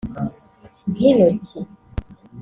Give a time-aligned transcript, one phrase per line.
[0.91, 1.59] nk’intoki